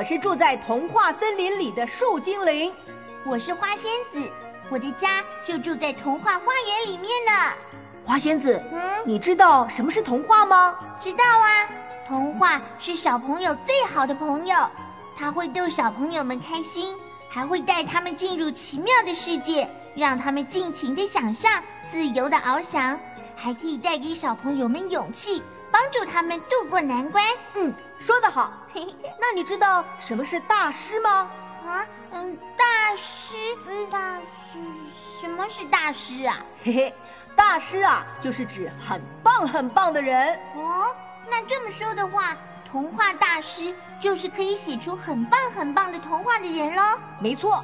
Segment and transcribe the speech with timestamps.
[0.00, 2.72] 我是住在童话森林里的树精灵。
[3.22, 4.32] 我是花仙子，
[4.70, 7.32] 我的家就住在童话花园里面呢。
[8.06, 10.74] 花仙子，嗯，你知道什么是童话吗？
[10.98, 11.68] 知道啊，
[12.08, 14.56] 童话是小朋友最好的朋友，
[15.14, 16.96] 他会逗小朋友们开心，
[17.28, 22.98] 还会带他们进入奇妙的世界，让他们尽情的想象，自由的翱翔，
[23.36, 27.24] 还可以带给小朋友们勇气，帮助他们渡过难关。
[27.54, 28.52] 嗯，说得好。
[29.20, 31.30] 那你知道什么是大师吗？
[31.66, 33.34] 啊，嗯，大师，
[33.68, 34.58] 嗯，大师，
[35.20, 36.38] 什么是大师啊？
[36.64, 36.94] 嘿嘿，
[37.36, 40.34] 大师啊，就是指很棒很棒的人。
[40.54, 40.94] 哦，
[41.28, 42.36] 那这么说的话，
[42.70, 46.98] 童话大师就是可以写出很棒很棒的童话的人喽？
[47.20, 47.62] 没错。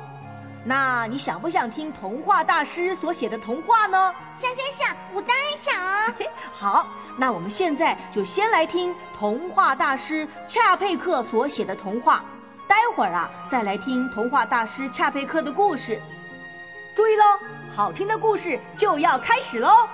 [0.69, 4.13] 那你想不想听童话大师所写的童话呢？
[4.37, 6.13] 想想想，我当然想啊。
[6.53, 12.25] 好，那我们现在就先来听童话大师恰佩克所写的童话。
[12.67, 16.03] 待会儿啊，再来听童话大师恰佩克的故事。
[16.97, 17.25] 注意喽，
[17.73, 19.89] 好听的故事就要开始喽。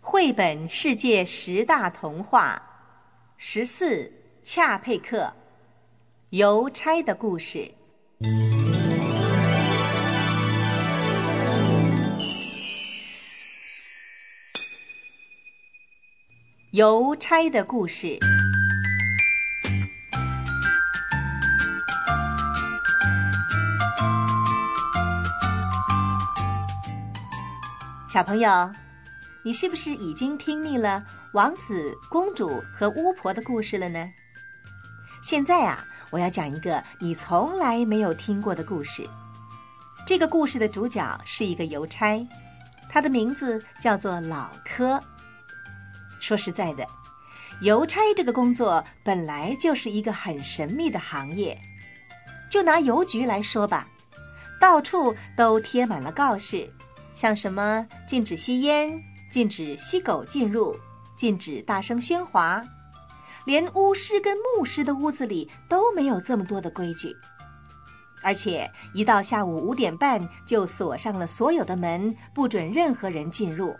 [0.00, 2.60] 绘本世界十大童话。
[3.36, 5.32] 十四，恰佩克，
[6.28, 7.72] 邮差的故事。
[16.72, 18.18] 邮差的故事。
[28.12, 28.68] 小朋友，
[29.44, 31.00] 你是不是已经听腻了？
[31.32, 34.04] 王子、公主和巫婆的故事了呢。
[35.22, 39.08] 现在啊，我要讲一个你从来没有听过的故事。
[40.04, 42.26] 这个故事的主角是一个邮差，
[42.88, 45.00] 他的名字叫做老柯。
[46.18, 46.84] 说实在的，
[47.60, 51.56] 邮差这个工作本来就是一个很神秘的行业。
[52.50, 53.86] 就拿邮局来说吧，
[54.60, 56.68] 到处都贴满了告示，
[57.20, 58.98] 像什么禁止吸烟、
[59.30, 60.74] 禁止吸狗进入。
[61.16, 62.64] 禁止大声喧哗，
[63.44, 67.14] 连巫师跟牧师的屋子里都没有这么多的规矩。
[68.22, 73.76] 而且一到下午五点半就锁上了所有的门，不准任何人进入。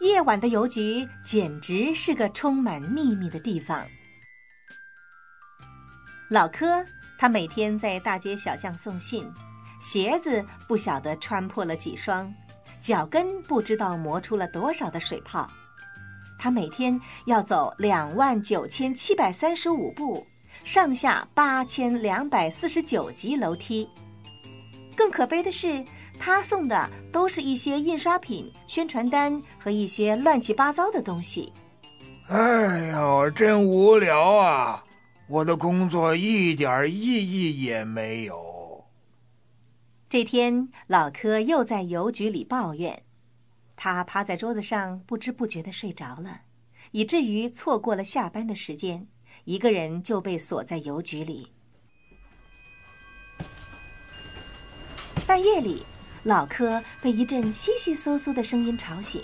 [0.00, 3.86] 夜晚的邮局简直是个充满秘密的地方。
[6.30, 6.82] 老柯
[7.18, 9.30] 他每天在大街小巷送信，
[9.82, 12.32] 鞋子不晓得穿破了几双，
[12.80, 15.50] 脚跟不知道磨出了多少的水泡。
[16.38, 20.24] 他每天要走两万九千七百三十五步，
[20.62, 23.88] 上下八千两百四十九级楼梯。
[24.96, 25.84] 更可悲的是，
[26.18, 31.52] 他送的都是一些印刷品、宣传单和一些乱七八糟的东西。
[32.28, 34.84] 哎呦，真无聊啊！
[35.28, 38.51] 我的工作一点意义也没有。
[40.12, 43.02] 这天，老柯又在邮局里抱怨。
[43.76, 46.42] 他趴在桌子上，不知不觉的睡着了，
[46.90, 49.06] 以至于错过了下班的时间，
[49.44, 51.50] 一个人就被锁在邮局里。
[55.26, 55.82] 半夜里，
[56.24, 59.22] 老柯被一阵窸窸窣窣的声音吵醒，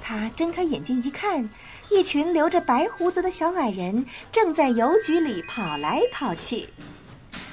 [0.00, 1.46] 他睁开眼睛一看，
[1.90, 6.66] 一群留着白胡子的小矮人正在邮局里跑来跑去，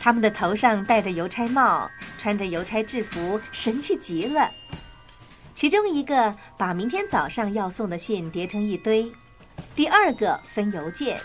[0.07, 4.49] 他们的头上戴着邮差帽，穿着邮差制服，神气极了。
[5.53, 9.11] 其中一个把明天早上要送的信叠成一堆，
[9.75, 11.19] 第二个分邮件，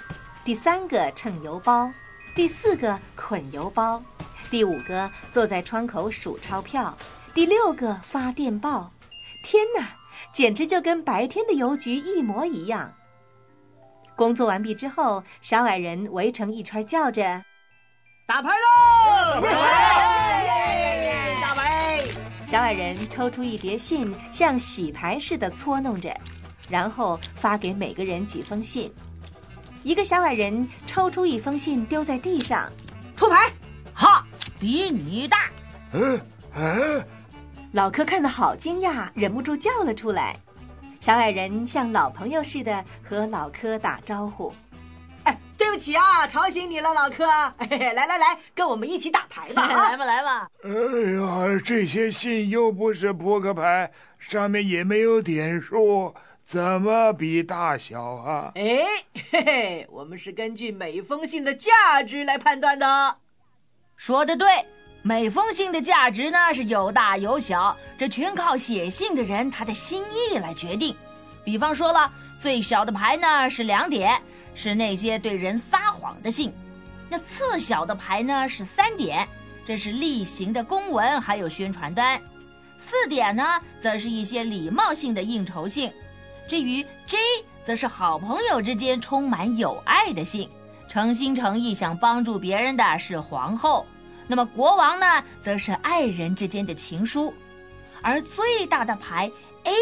[0.44, 1.88] 第三个称邮包，
[2.34, 4.02] 第四个捆邮包，
[4.50, 6.92] 第五个坐在窗口数钞票，
[7.32, 8.90] 第六个发电报。
[9.44, 9.90] 天哪，
[10.32, 12.92] 简直就跟白天的邮局一模一样。
[14.16, 17.44] 工作完毕之后，小矮人围成一圈，叫着
[18.26, 19.40] ：“打牌喽！”
[21.42, 21.98] 打牌
[22.46, 26.14] 小矮人抽出一叠信，像洗牌似的搓弄着，
[26.68, 28.92] 然后发给每个人几封信。
[29.82, 32.70] 一个小矮人抽出一封信丢在地上，
[33.16, 33.50] 出牌，
[33.92, 34.24] 哈，
[34.60, 35.50] 比你大。
[35.92, 36.20] 嗯
[36.54, 37.04] 嗯，
[37.72, 40.36] 老柯看得好惊讶，忍不住叫了出来。
[41.00, 44.54] 小矮人像老朋友似的和老柯打招呼。
[45.72, 47.24] 对不起啊，吵醒你了，老柯。
[47.58, 49.66] 来来来，跟我们一起打牌吧！
[49.88, 50.46] 来吧来吧。
[50.62, 56.14] 哎呀，这些信又不是扑克牌，上面也没有点数，
[56.44, 58.52] 怎么比大小啊？
[58.54, 58.84] 哎，
[59.30, 63.16] 嘿嘿，我们是根据每封信的价值来判断的。
[63.96, 64.46] 说的对，
[65.02, 70.94] 每封信的价值呢是有大有小，这全靠写信的人他的心意来决定。
[71.42, 74.20] 比方说了，最小的牌呢是两点，
[74.54, 76.50] 是那些对人撒谎的信；
[77.08, 79.26] 那次小的牌呢是三点，
[79.64, 82.18] 这是例行的公文还有宣传单；
[82.78, 85.90] 四点呢则是一些礼貌性的应酬信；
[86.48, 87.18] 至于 J，
[87.64, 90.48] 则是好朋友之间充满友爱的信，
[90.88, 93.84] 诚心诚意想帮助别人的是皇后；
[94.26, 97.32] 那么国王呢，则是爱人之间的情书；
[98.02, 99.30] 而最大的牌
[99.64, 99.72] A。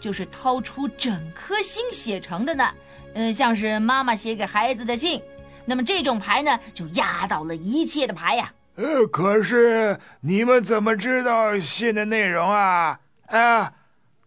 [0.00, 2.70] 就是掏出整颗心写成的呢，
[3.14, 5.22] 嗯，像是妈妈写给孩子的信，
[5.64, 8.52] 那么这种牌呢，就压倒了一切的牌呀。
[8.76, 12.98] 呃，可是你们怎么知道信的内容啊？
[13.28, 13.72] 啊，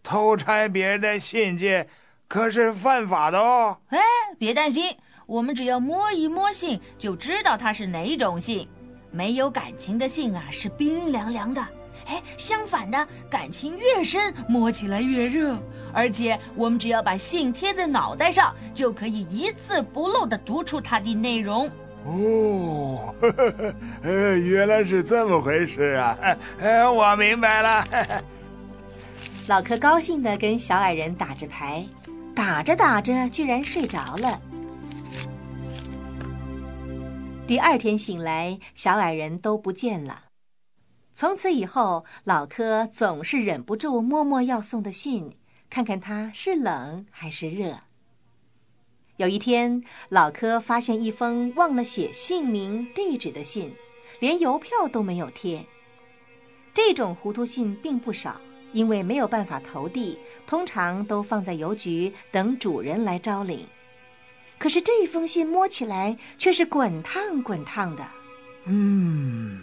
[0.02, 1.86] 偷拆别人的信件
[2.26, 3.76] 可是犯法的哦。
[3.88, 3.98] 哎，
[4.38, 4.96] 别担心，
[5.26, 8.66] 我们只要摸一摸信，就知道它是哪种信。
[9.10, 11.66] 没有感情的信啊，是冰凉凉的。
[12.08, 15.58] 哎，相反的，感情越深，摸起来越热。
[15.92, 21.70] 而且，我们只要把信贴在脑袋上，就可以一字不漏地读出它的内容。
[22.06, 23.14] 哦，
[24.02, 26.16] 呃，原来是这么回事啊！
[26.60, 27.84] 哎，我明白了。
[29.46, 31.84] 老柯高兴地跟小矮人打着牌，
[32.34, 34.40] 打着打着，居然睡着了。
[37.46, 40.27] 第二天醒来，小矮人都不见了。
[41.18, 45.36] 从此以后，老柯总是忍不住摸摸要送的信，
[45.68, 47.80] 看看它是冷还是热。
[49.16, 53.74] 有一天，老柯发现一封忘了写姓名、地址的信，
[54.20, 55.66] 连邮票都没有贴。
[56.72, 58.40] 这种糊涂信并不少，
[58.72, 60.16] 因为没有办法投递，
[60.46, 63.66] 通常都放在邮局等主人来招领。
[64.56, 68.06] 可是这封信摸起来却是滚烫滚烫的。
[68.66, 69.60] 嗯。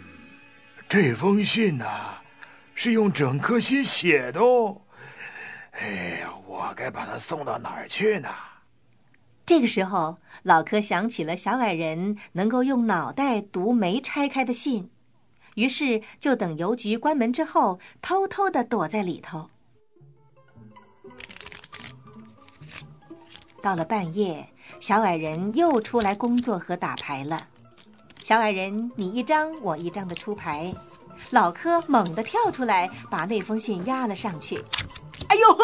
[0.88, 2.14] 这封信呐，
[2.74, 4.80] 是用整颗心写的哦。
[5.72, 8.28] 哎呀，我该把它送到哪儿去呢？
[9.44, 14.88] 这个时候，老柯想起了小矮人能够用脑袋读没拆开的信，
[15.54, 19.50] 于是就等邮局关门之后，偷偷的躲在里头。
[23.60, 24.48] 到了半夜，
[24.78, 27.48] 小矮人又出来工作和打牌了。
[28.26, 30.74] 小矮人，你一张我一张的出牌，
[31.30, 34.56] 老柯猛地跳出来，把那封信压了上去。
[35.28, 35.62] 哎呦呵，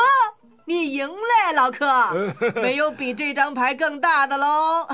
[0.65, 2.33] 你赢了，老柯，
[2.63, 4.87] 没有比这张牌更大的喽。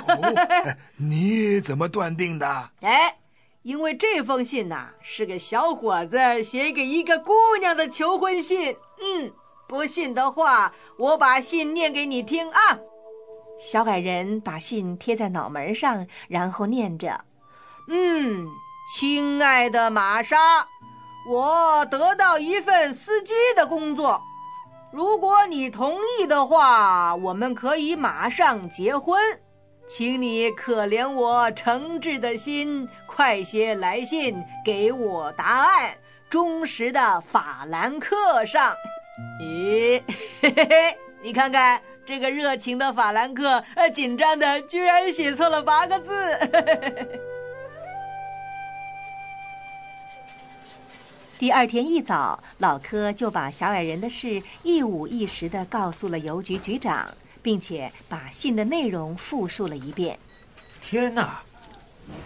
[0.97, 2.47] 你怎么断定的？
[2.81, 3.15] 哎，
[3.61, 8.75] 因为这封信呐是个小伙子写给一个姑娘的求婚信。
[8.99, 9.31] 嗯，
[9.69, 12.79] 不信的话，我把信念给你听啊。
[13.61, 17.26] 小矮人把信贴在脑门上，然后念着。
[17.90, 18.46] 嗯，
[18.94, 20.37] 亲爱的玛莎，
[21.31, 24.20] 我得到一份司机的工作。
[24.93, 29.20] 如果你同意的话，我们可以马上结婚。
[29.87, 35.96] 请你可怜我诚挚的心，快些来信给我答案。
[36.29, 38.74] 忠实的法兰克上，
[39.41, 40.03] 咦，
[40.43, 46.36] 嘿嘿嘿，你看看这个热情的法兰克，呃，紧张的居然写错了八个字。
[46.36, 47.20] 嘿嘿嘿
[51.38, 57.08] 第二天一早，老柯就把小矮人的事一五一十地告诉了邮局局长，
[57.40, 60.18] 并且把信的内容复述了一遍。
[60.82, 61.38] 天哪！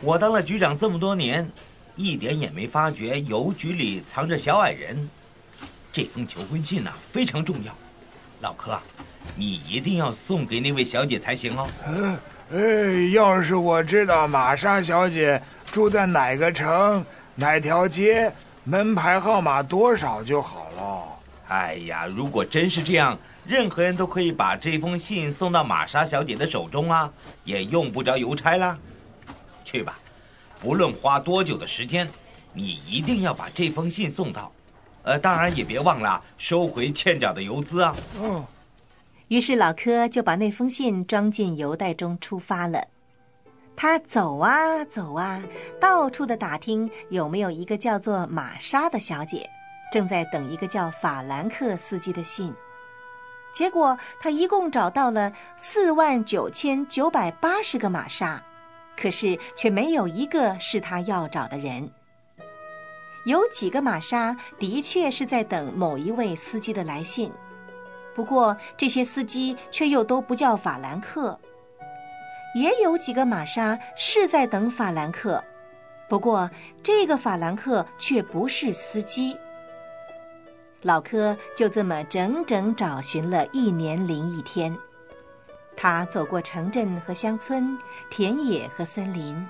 [0.01, 1.47] 我当了局长这么多年，
[1.95, 5.11] 一点也没发觉邮局里藏着小矮人。
[5.93, 7.77] 这封求婚信呐，非常重要。
[8.41, 8.81] 老柯，
[9.37, 11.69] 你一定要送给那位小姐才行哦。
[12.51, 17.05] 哎，要是我知道玛莎小姐住在哪个城、
[17.35, 18.33] 哪条街。
[18.65, 21.03] 门牌号码多少就好了。
[21.49, 27.13] 哎呀，如果真是这样，任何人都可以把这封信送到玛莎小姐的手中啊，
[27.45, 28.79] 也用不着邮差啦。
[29.65, 29.99] 去吧，
[30.61, 32.09] 不论花多久的时间，
[32.53, 34.53] 你一定要把这封信送到。
[35.03, 37.95] 呃，当然也别忘了收回欠缴的邮资啊。
[38.21, 38.45] 嗯。
[39.27, 42.87] 于是老柯就把那封信装进邮袋中出发了。
[43.83, 45.43] 他走啊走啊，
[45.81, 49.45] 到处的打听有没有一个叫做玛莎的小姐，
[49.93, 52.55] 正在等一个叫法兰克司机的信。
[53.53, 58.41] 结果他一共找到了四万九千九百八十个玛莎，
[58.97, 61.91] 可是却没有一个是他要找的人。
[63.25, 67.33] 有几个玛莎的确是在等某一位司机的来信，
[68.15, 71.37] 不过这些司机却又都不叫法兰克。
[72.55, 75.43] 也有几个玛莎是在等法兰克，
[76.09, 76.51] 不过
[76.83, 79.37] 这个法兰克却不是司机。
[80.83, 84.77] 老柯就这么整整找寻了一年零一天，
[85.77, 87.79] 他走过城镇和乡村、
[88.11, 89.47] 田野和森林，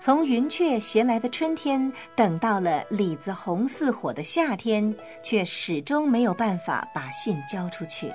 [0.00, 8.10] 从云雀衔来的春天，等到了李子红似火的夏天，却始终没有办法把信交出去。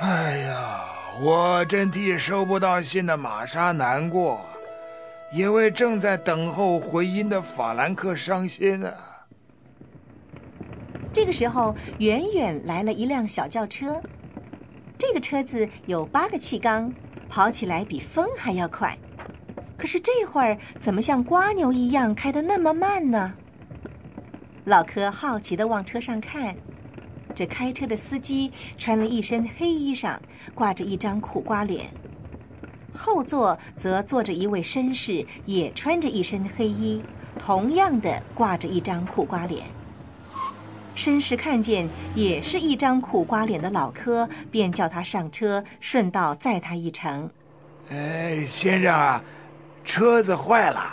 [0.00, 0.97] 哎呀！
[1.20, 4.46] 我真替收不到信的玛莎难过，
[5.32, 8.94] 也为正在等候回音的法兰克伤心啊。
[11.12, 14.00] 这个时候，远远来了一辆小轿车，
[14.96, 16.92] 这个车子有八个气缸，
[17.28, 18.96] 跑起来比风还要快。
[19.76, 23.34] 可是这会儿怎么像瓜牛一样开得那么慢呢？
[24.66, 26.54] 老柯好奇地往车上看。
[27.38, 30.18] 这开车的司机穿了一身黑衣裳，
[30.56, 31.88] 挂着一张苦瓜脸。
[32.92, 37.00] 后座则坐着一位绅士，也穿着一身黑衣，
[37.38, 39.62] 同样的挂着一张苦瓜脸。
[40.96, 47.30] 绅士看见也是一张苦瓜脸的老柯，便叫他上车，顺道载他一程。
[47.88, 49.22] 哎，先生啊，
[49.84, 50.92] 车子坏了，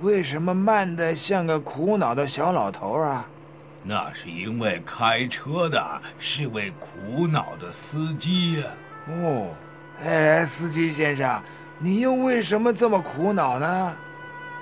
[0.00, 3.26] 为什么慢的像个苦恼的小老头啊？
[3.84, 8.66] 那是因为开车的是位苦恼的司机呀。
[9.08, 9.48] 哦，
[10.04, 11.42] 哎，司机先生，
[11.78, 13.92] 你又为什么这么苦恼呢？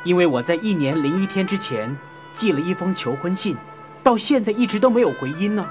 [0.05, 1.95] 因为我在一年零一天之前
[2.33, 3.55] 寄了一封求婚信，
[4.03, 5.67] 到现在一直都没有回音呢。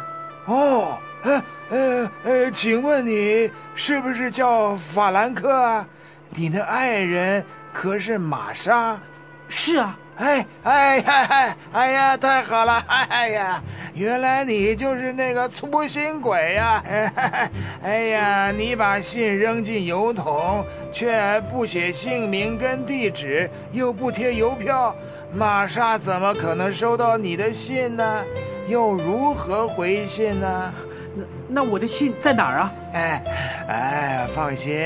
[0.45, 5.87] 哦，哎，呃，呃，请问你是不是叫法兰克啊？
[6.29, 8.99] 你的爱人可是玛莎？
[9.47, 9.97] 是啊。
[10.19, 12.83] 哎哎呀哎呀，太好了！
[13.09, 16.83] 哎呀，原来你就是那个粗心鬼呀！
[17.81, 24.93] 哎呀，你把信扔进邮筒，却不写姓名跟地址，又不贴邮票，
[25.31, 28.25] 玛莎怎么可能收到你的信呢？
[28.67, 30.73] 又如何回信呢？
[31.15, 32.73] 那那我的信在哪儿啊？
[32.91, 33.23] 哎
[33.69, 34.77] 哎，放心，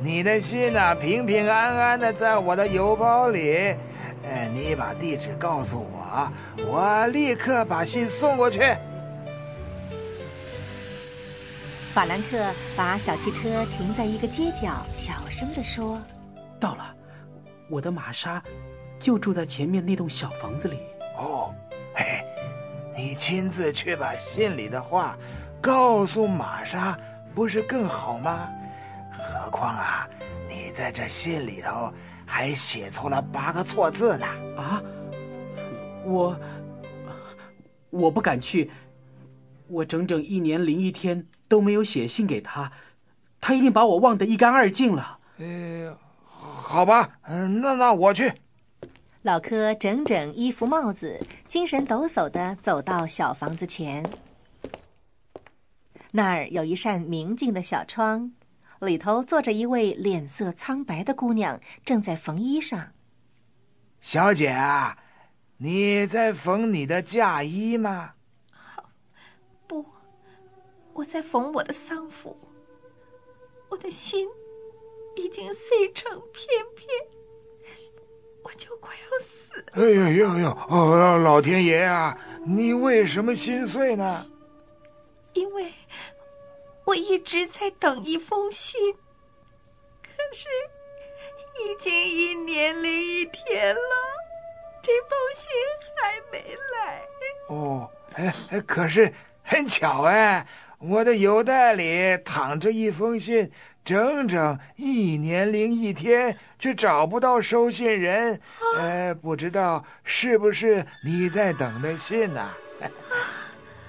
[0.00, 3.74] 你的信呢，平平安安的在我的邮包里。
[4.30, 6.32] 哎，你把地址告诉我，
[6.64, 8.60] 我立刻把信送过去。
[11.92, 12.38] 法兰克
[12.76, 16.00] 把小汽车停在一个街角，小声地说
[16.60, 16.94] ：“到了，
[17.68, 18.40] 我的玛莎
[19.00, 20.78] 就住在前面那栋小房子里。”
[21.18, 21.52] 哦，
[21.92, 22.22] 嘿，
[22.96, 25.18] 你亲自去把信里的话
[25.60, 26.96] 告诉玛莎，
[27.34, 28.48] 不是更好吗？
[29.12, 30.08] 何况啊，
[30.48, 31.92] 你在这信里头。
[32.32, 34.26] 还写错了八个错字呢！
[34.56, 34.80] 啊，
[36.04, 36.34] 我
[37.90, 38.70] 我不敢去，
[39.66, 42.70] 我整整一年零一天都没有写信给他，
[43.40, 45.18] 他一定把我忘得一干二净了。
[45.38, 48.32] 呃，好吧，嗯，那那我去。
[49.22, 54.08] 老柯整整衣服帽子，精神抖擞的走到小房子前，
[56.12, 58.30] 那儿有一扇明净的小窗。
[58.80, 62.86] 里头坐着一位脸色苍白的姑娘，正在缝衣裳。
[64.00, 64.96] 小姐啊，
[65.58, 68.14] 你在缝你的嫁衣吗？
[69.66, 69.84] 不，
[70.94, 72.36] 我在缝我的丧服。
[73.68, 74.26] 我的心
[75.14, 76.88] 已经碎成片片，
[78.42, 79.62] 我就快要死。
[79.72, 80.66] 哎呀呀呀！
[80.70, 84.26] 哦，老天爷啊，你为什么心碎呢？
[85.34, 85.70] 因为。
[86.90, 88.92] 我一直在等一封信，
[90.02, 90.48] 可是
[91.62, 93.80] 已经一年零一天了，
[94.82, 95.52] 这封信
[95.94, 97.02] 还没来。
[97.48, 100.44] 哦，哎，可是很巧哎，
[100.80, 103.52] 我的邮袋里躺着一封信，
[103.84, 108.40] 整整一年零一天，却找不到收信人。
[108.76, 112.50] 呃，不知道是不是你在等的信呢？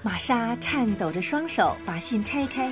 [0.02, 2.68] 玛莎颤抖着双手把信拆开，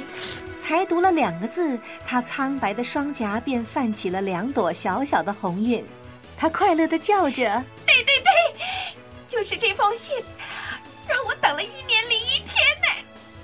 [0.60, 5.84] 才读了两个字，她苍白的双颊便泛起了两朵小小的红晕。
[6.36, 8.30] 她快乐的叫着：“对对对，
[9.28, 10.16] 就是这封信，
[11.08, 12.88] 让我等了一年零一天呢，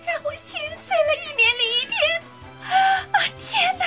[0.05, 1.97] 让我心碎了一年零一天。
[2.69, 3.87] 啊，天哪！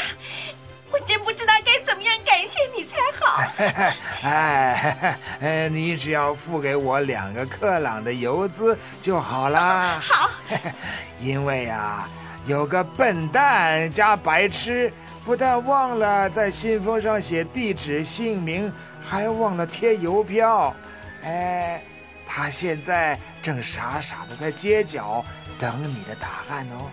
[0.92, 3.44] 我真不知道该怎么样感谢你才好。
[4.22, 10.00] 哎， 哎，你只要付给我两个克朗的邮资就好了。
[10.00, 10.30] 好，
[11.22, 12.08] 因为啊，
[12.46, 14.92] 有个笨蛋加白痴，
[15.24, 18.72] 不但忘了在信封上写地址、姓名，
[19.08, 20.76] 还忘了贴邮票。
[21.24, 21.82] 哎，
[22.28, 25.24] 他现在正傻傻的在街角
[25.58, 26.92] 等你的答案哦。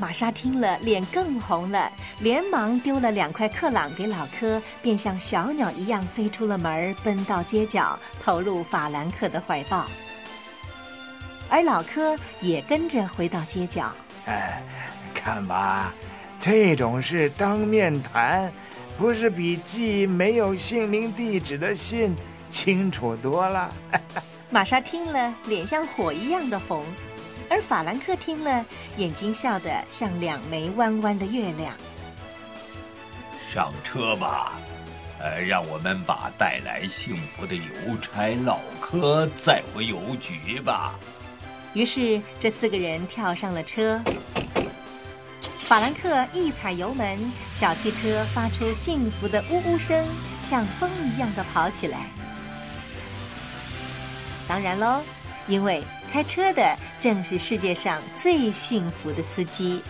[0.00, 9.86] 玛莎听了，脸更红了，连忙丢了两块克朗给老科，便像小鸟一样飞出了门，奔到街角，投入法兰克的怀抱。
[11.50, 13.92] 而老科也跟着回到街角。
[14.24, 14.62] 哎，
[15.12, 15.92] 看吧，
[16.40, 18.50] 这种事当面谈，
[18.96, 22.16] 不是比寄没有姓名地址的信
[22.50, 23.70] 清楚多了？
[24.48, 26.86] 玛莎听了，脸像火一样的红。
[27.50, 28.64] 而法兰克听了，
[28.96, 31.76] 眼睛笑得像两枚弯弯的月亮。
[33.52, 34.52] 上车吧，
[35.18, 37.64] 呃，让我们把带来幸福的邮
[38.00, 40.94] 差老柯载回邮局吧。
[41.74, 44.00] 于是，这四个人跳上了车。
[45.58, 47.18] 法兰克一踩油门，
[47.56, 50.06] 小汽车发出幸福的呜呜声，
[50.48, 51.98] 像风一样的跑起来。
[54.46, 55.02] 当然喽。
[55.48, 59.80] 因为开车的正是世界上最幸福的司机。